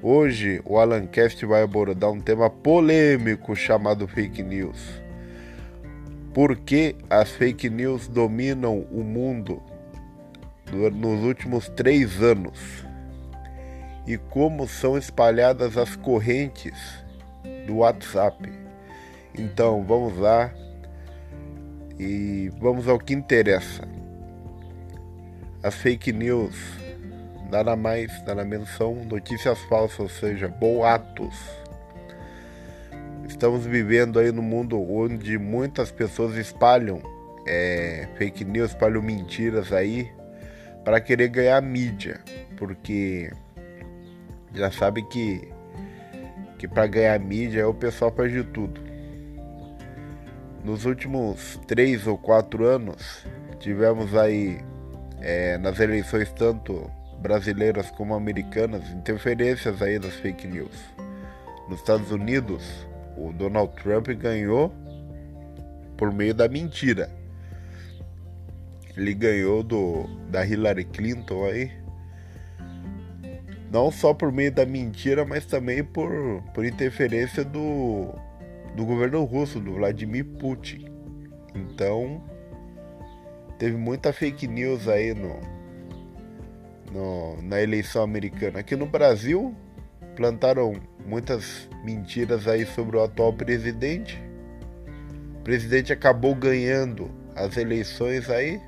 [0.00, 5.02] Hoje o Alancast vai abordar um tema polêmico chamado fake news.
[6.32, 9.60] Por que as fake news dominam o mundo
[10.72, 12.85] nos últimos três anos?
[14.06, 16.74] E como são espalhadas as correntes
[17.66, 18.50] do WhatsApp.
[19.36, 20.52] Então vamos lá
[21.98, 23.82] e vamos ao que interessa.
[25.62, 26.54] As fake news,
[27.50, 31.34] nada mais, nada menos são notícias falsas, ou seja, boatos.
[33.28, 37.02] Estamos vivendo aí no mundo onde muitas pessoas espalham
[37.46, 40.10] é, fake news, espalham mentiras aí
[40.84, 42.20] para querer ganhar mídia,
[42.56, 43.30] porque
[44.54, 45.48] já sabe que
[46.58, 48.80] que para ganhar mídia o pessoal faz de tudo.
[50.64, 53.26] Nos últimos três ou quatro anos
[53.60, 54.58] tivemos aí
[55.20, 60.76] é, nas eleições tanto brasileiras como americanas interferências aí das fake news.
[61.68, 64.72] Nos Estados Unidos, o Donald Trump ganhou
[65.96, 67.10] por meio da mentira.
[68.96, 71.85] Ele ganhou do da Hillary Clinton aí
[73.70, 78.14] não só por meio da mentira, mas também por, por interferência do,
[78.74, 80.86] do governo russo, do Vladimir Putin.
[81.54, 82.22] Então,
[83.58, 85.40] teve muita fake news aí no,
[86.92, 88.60] no, na eleição americana.
[88.60, 89.54] Aqui no Brasil,
[90.14, 94.20] plantaram muitas mentiras aí sobre o atual presidente.
[95.40, 98.60] O presidente acabou ganhando as eleições aí,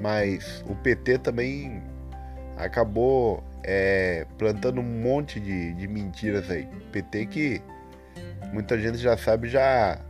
[0.00, 1.82] mas o PT também
[2.64, 6.66] acabou é, plantando um monte de, de mentiras aí.
[6.90, 7.62] PT que
[8.52, 10.00] muita gente já sabe já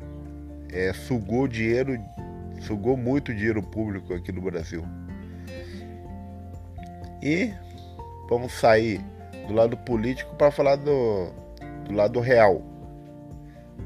[0.72, 1.98] é, sugou dinheiro,
[2.60, 4.84] sugou muito dinheiro público aqui no Brasil.
[7.22, 7.52] E
[8.28, 9.00] vamos sair
[9.46, 11.30] do lado político para falar do,
[11.84, 12.62] do lado real.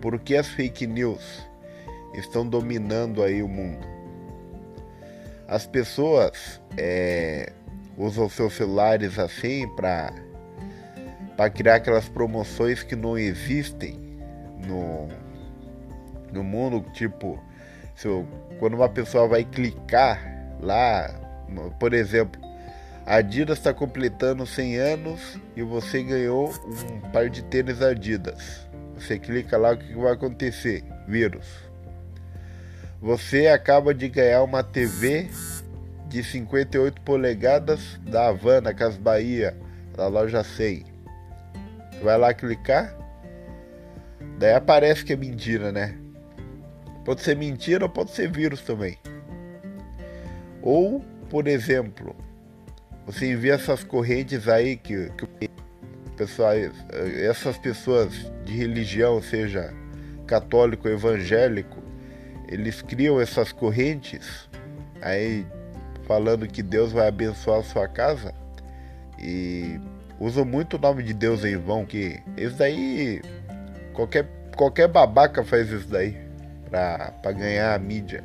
[0.00, 1.46] Por que as fake news
[2.14, 3.86] estão dominando aí o mundo?
[5.48, 7.52] As pessoas é,
[7.96, 10.12] usam seus celulares assim para
[11.36, 14.00] para criar aquelas promoções que não existem
[14.66, 15.08] no,
[16.32, 17.38] no mundo, tipo,
[17.94, 18.26] se eu,
[18.58, 20.18] quando uma pessoa vai clicar
[20.60, 21.14] lá,
[21.78, 22.40] por exemplo,
[23.04, 28.66] Adidas está completando 100 anos e você ganhou um par de tênis Adidas.
[28.94, 30.82] Você clica lá, o que vai acontecer?
[31.06, 31.46] Vírus.
[33.00, 35.28] Você acaba de ganhar uma TV
[36.16, 39.54] de 58 polegadas da Havana, Cas Bahia,
[39.94, 40.82] da loja 100.
[42.02, 42.96] Vai lá clicar,
[44.38, 45.94] daí aparece que é mentira, né?
[47.04, 48.96] Pode ser mentira ou pode ser vírus também.
[50.62, 52.16] Ou, por exemplo,
[53.04, 55.50] você envia essas correntes aí que, que
[56.16, 56.52] pessoal,
[57.28, 59.70] essas pessoas de religião, seja
[60.26, 61.82] católico, evangélico,
[62.48, 64.48] eles criam essas correntes
[65.02, 65.44] aí
[66.06, 68.32] falando que Deus vai abençoar a sua casa
[69.18, 69.78] e
[70.20, 73.20] usam muito o nome de Deus em vão, que isso daí
[73.92, 76.16] qualquer, qualquer babaca faz isso daí
[76.70, 78.24] para ganhar a mídia.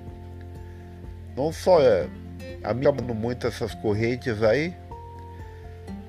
[1.35, 2.07] Não só é,
[2.63, 4.75] a mídia muito essas correntes aí.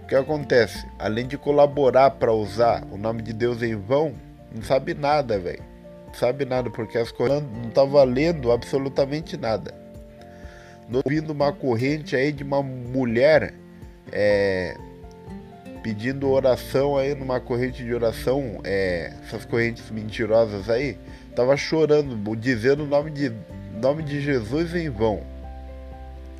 [0.02, 0.86] O que acontece?
[0.98, 4.12] Além de colaborar para usar o nome de Deus em vão,
[4.54, 5.62] não sabe nada, velho.
[6.08, 9.81] Não sabe nada, porque as coisas não tá valendo absolutamente nada
[10.98, 13.54] ouvindo uma corrente aí de uma mulher
[14.10, 14.76] é,
[15.82, 20.96] pedindo oração aí numa corrente de oração, é, essas correntes mentirosas aí,
[21.34, 23.32] tava chorando, dizendo o nome de,
[23.80, 25.22] nome de Jesus em vão.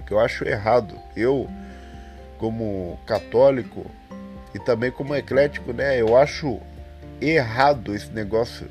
[0.06, 0.96] Que eu acho errado.
[1.16, 1.48] Eu,
[2.38, 3.86] como católico
[4.54, 6.60] e também como eclético, né, eu acho
[7.20, 8.68] errado esse negócio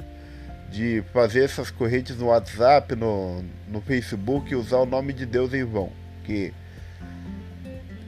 [0.71, 5.53] de fazer essas correntes no WhatsApp, no, no Facebook e usar o nome de Deus
[5.53, 5.91] em vão.
[6.23, 6.53] Que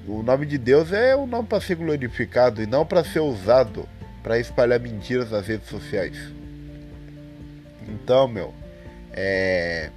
[0.07, 3.88] o nome de Deus é o nome para ser glorificado e não para ser usado
[4.24, 6.18] para espalhar mentiras nas redes sociais.
[7.88, 8.54] Então, meu,
[9.12, 9.89] é,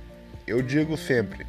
[0.46, 1.46] eu digo sempre: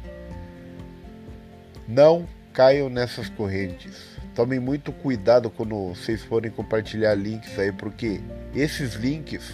[1.86, 4.16] não caiam nessas correntes.
[4.36, 8.20] Tomem muito cuidado quando vocês forem compartilhar links aí, porque
[8.54, 9.52] esses links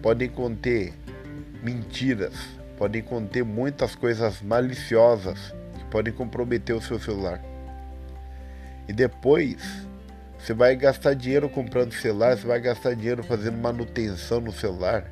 [0.00, 0.94] podem conter
[1.62, 2.34] mentiras,
[2.76, 7.40] podem conter muitas coisas maliciosas que podem comprometer o seu celular.
[8.88, 9.86] E depois
[10.42, 15.08] Você vai gastar dinheiro comprando celular, você vai gastar dinheiro fazendo manutenção no celular.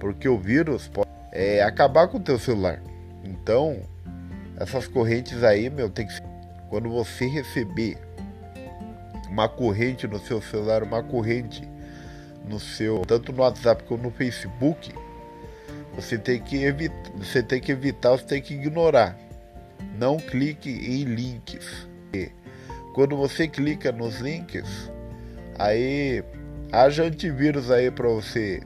[0.00, 2.80] Porque o vírus pode é, acabar com o teu celular.
[3.22, 3.82] Então,
[4.56, 6.22] essas correntes aí, meu, tem que ser.
[6.70, 7.98] Quando você receber
[9.28, 11.68] uma corrente no seu celular, uma corrente
[12.48, 14.94] no seu, tanto no WhatsApp como no Facebook,
[15.98, 19.18] você tem que evitar, você tem que evitar, você tem que ignorar.
[19.98, 21.88] Não clique em links.
[22.94, 24.92] Quando você clica nos links,
[25.58, 26.22] aí
[26.70, 28.60] haja antivírus aí para você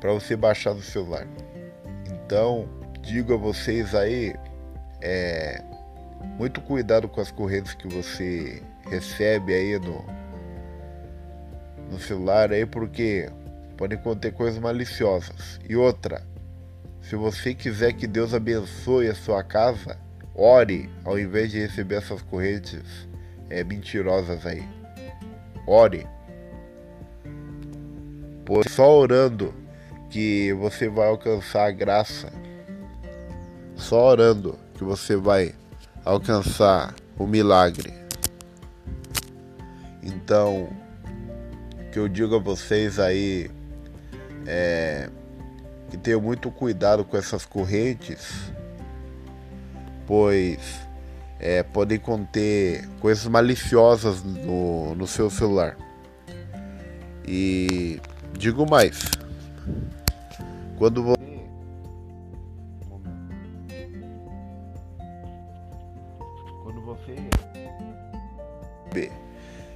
[0.00, 1.28] para você baixar no celular.
[2.12, 2.68] Então,
[3.00, 4.34] digo a vocês aí,
[5.00, 5.62] é,
[6.36, 10.04] muito cuidado com as correntes que você recebe aí no,
[11.88, 13.30] no celular aí, porque
[13.76, 15.60] podem conter coisas maliciosas.
[15.68, 16.26] E outra,
[17.02, 19.98] se você quiser que Deus abençoe a sua casa,
[20.34, 23.08] ore ao invés de receber essas correntes
[23.50, 24.66] é, mentirosas aí.
[25.66, 26.06] Ore.
[28.44, 29.54] Pois só orando
[30.10, 32.32] que você vai alcançar a graça.
[33.76, 35.54] Só orando que você vai
[36.04, 37.92] alcançar o milagre.
[40.02, 40.68] Então,
[41.92, 43.50] que eu digo a vocês aí
[44.46, 45.08] é
[45.90, 48.52] que tenham muito cuidado com essas correntes,
[50.06, 50.58] pois
[51.38, 55.76] é, podem conter coisas maliciosas no, no seu celular.
[57.26, 58.00] E
[58.32, 59.02] digo mais,
[60.78, 61.44] quando você.
[66.62, 67.14] Quando você.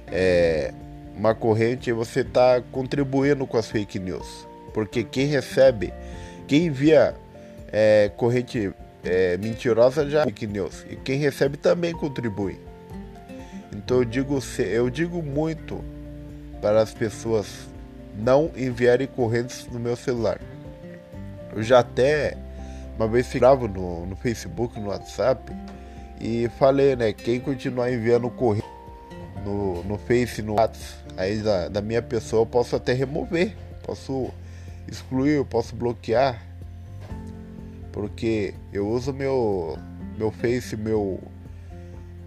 [0.07, 0.73] É,
[1.15, 4.48] uma corrente, você está contribuindo com as fake news.
[4.69, 5.93] Porque quem recebe,
[6.47, 7.15] quem envia
[7.71, 8.71] é, corrente
[9.03, 10.85] é, mentirosa já é fake news.
[10.89, 12.59] E quem recebe também contribui.
[13.75, 15.83] Então eu digo, eu digo muito
[16.61, 17.47] para as pessoas
[18.17, 20.39] não enviarem correntes no meu celular.
[21.55, 22.37] Eu já até
[22.99, 25.53] uma vez ficava no, no Facebook, no WhatsApp,
[26.19, 27.13] e falei, né?
[27.13, 28.65] Quem continuar enviando correio
[29.45, 34.29] no, no Face, no WhatsApp, aí da, da minha pessoa, eu posso até remover, posso
[34.89, 36.41] excluir, eu posso bloquear,
[37.91, 39.77] porque eu uso meu
[40.17, 41.21] meu Face, meu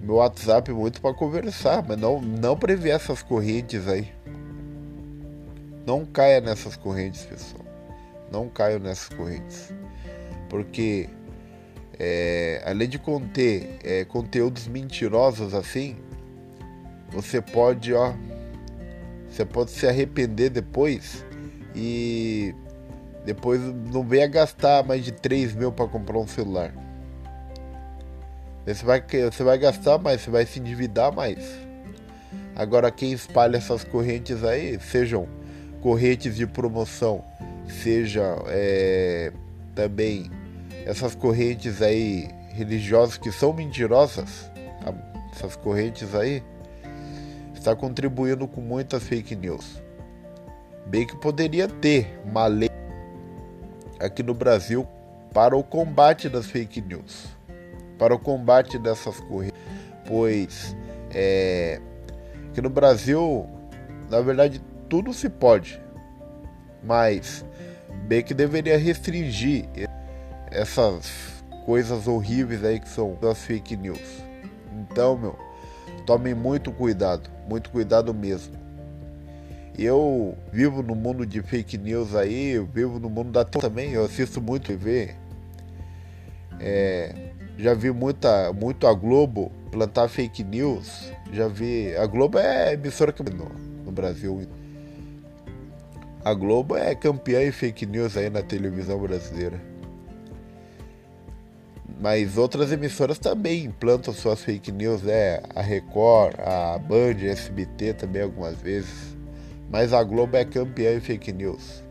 [0.01, 4.11] meu WhatsApp muito para conversar, mas não não para enviar essas correntes aí.
[5.87, 7.65] Não caia nessas correntes, pessoal.
[8.31, 9.73] Não caia nessas correntes.
[10.49, 11.09] Porque
[11.99, 15.97] é, além de conter é, conteúdos mentirosos assim,
[17.11, 18.15] você pode, ó,
[19.29, 21.25] você pode se arrepender depois
[21.75, 22.55] e
[23.25, 26.73] depois não venha gastar mais de 3 mil para comprar um celular.
[28.67, 31.39] Você vai, você vai gastar mais, você vai se endividar mais.
[32.55, 35.27] Agora quem espalha essas correntes aí, sejam
[35.81, 37.25] correntes de promoção,
[37.67, 39.33] seja é,
[39.75, 40.31] também
[40.85, 44.51] essas correntes aí religiosas que são mentirosas,
[44.85, 44.95] tá?
[45.35, 46.43] essas correntes aí,
[47.55, 49.81] está contribuindo com muitas fake news.
[50.87, 52.71] Bem que poderia ter uma lei
[53.99, 54.87] aqui no Brasil
[55.33, 57.27] para o combate das fake news,
[57.99, 59.59] para o combate dessas correntes,
[60.07, 60.77] pois
[61.15, 61.81] é,
[62.53, 63.49] que no Brasil,
[64.11, 65.81] na verdade, tudo se pode,
[66.83, 67.45] mas
[68.07, 69.67] bem que deveria restringir
[70.51, 74.23] essas coisas horríveis aí que são as fake news.
[74.73, 75.39] Então, meu,
[76.05, 78.62] tomem muito cuidado, muito cuidado mesmo.
[79.79, 84.05] Eu vivo no mundo de fake news aí, eu vivo no mundo da também, eu
[84.05, 85.15] assisto muito TV.
[86.61, 91.11] É, já vi muita, muito a Globo plantar fake news.
[91.33, 91.97] Já vi.
[91.97, 94.47] A Globo é emissora no, no Brasil.
[96.25, 99.61] A Globo é campeã em fake news aí na televisão brasileira.
[102.01, 105.41] Mas outras emissoras também implantam suas fake news, né?
[105.55, 109.12] A Record, a Band, a SBT também algumas vezes.
[109.73, 111.83] Mas a Globo é campeã em fake news.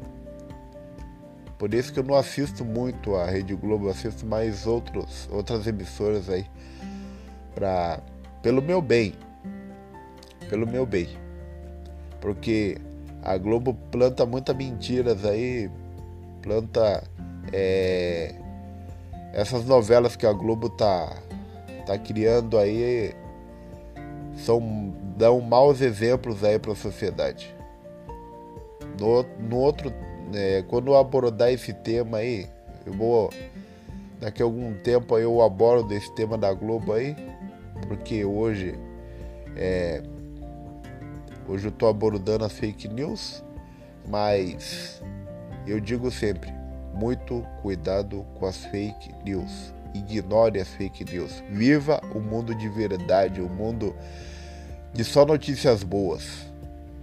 [1.57, 5.65] Por isso que eu não assisto muito a Rede Globo, eu assisto mais outros, outras
[5.65, 6.45] emissoras aí.
[7.55, 7.99] Pra,
[8.43, 9.15] pelo meu bem.
[10.47, 11.09] Pelo meu bem.
[12.19, 12.77] Porque
[13.23, 15.67] a Globo planta muitas mentiras aí,
[16.43, 17.03] planta
[17.51, 18.35] é,
[19.33, 21.17] essas novelas que a Globo tá,
[21.87, 23.15] tá criando aí
[24.35, 27.60] são dão maus exemplos aí para a sociedade.
[29.01, 29.91] No, no outro,
[30.33, 32.47] é, quando eu abordar esse tema aí,
[32.85, 33.29] eu vou
[34.19, 37.15] daqui a algum tempo aí eu abordo esse tema da Globo aí,
[37.87, 38.77] porque hoje
[39.55, 40.03] é,
[41.47, 43.43] Hoje eu estou abordando as fake news,
[44.07, 45.01] mas
[45.67, 46.49] eu digo sempre:
[46.93, 49.73] muito cuidado com as fake news.
[49.93, 51.43] Ignore as fake news.
[51.49, 53.93] Viva o mundo de verdade, o mundo
[54.93, 56.47] de só notícias boas,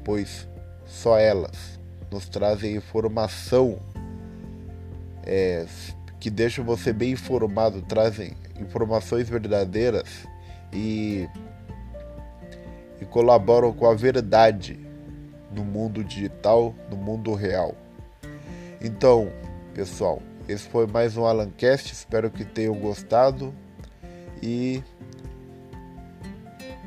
[0.03, 0.49] pois
[0.87, 1.78] só elas
[2.11, 3.79] nos trazem informação
[5.25, 5.67] é,
[6.19, 10.27] que deixam você bem informado, trazem informações verdadeiras
[10.73, 11.29] e,
[13.01, 14.79] e colaboram com a verdade
[15.55, 17.75] no mundo digital, no mundo real.
[18.81, 19.31] Então,
[19.75, 23.55] pessoal, esse foi mais um Alancast, espero que tenham gostado
[24.43, 24.83] e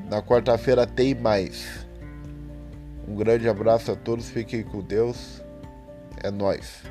[0.10, 1.86] na quarta-feira tem mais.
[3.08, 5.44] Um grande abraço a todos, fiquem com Deus.
[6.24, 6.84] É nós.